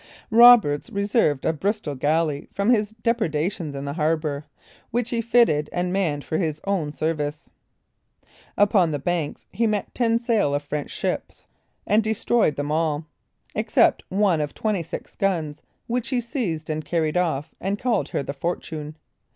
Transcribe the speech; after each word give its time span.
Roberts 0.31 0.89
reserved 0.89 1.45
a 1.45 1.53
Bristol 1.53 1.93
galley 1.93 2.49
from 2.51 2.71
his 2.71 2.95
depredations 3.03 3.75
in 3.75 3.85
the 3.85 3.93
harbor, 3.93 4.45
which 4.89 5.11
he 5.11 5.21
fitted 5.21 5.69
and 5.71 5.93
manned 5.93 6.23
for 6.23 6.39
his 6.39 6.59
own 6.65 6.91
service. 6.91 7.51
Upon 8.57 8.89
the 8.89 8.97
banks 8.97 9.45
he 9.51 9.67
met 9.67 9.93
ten 9.93 10.17
sail 10.17 10.55
of 10.55 10.63
French 10.63 10.89
ships, 10.89 11.45
and 11.85 12.01
destroyed 12.03 12.55
them 12.55 12.71
all, 12.71 13.05
except 13.53 14.01
one 14.09 14.41
of 14.41 14.55
twenty 14.55 14.81
six 14.81 15.15
guns, 15.15 15.61
which 15.85 16.09
he 16.09 16.19
seized 16.19 16.67
and 16.71 16.83
carried 16.83 17.15
off, 17.15 17.53
and 17.61 17.77
called 17.77 18.09
her 18.09 18.23
the 18.23 18.33
Fortune. 18.33 18.95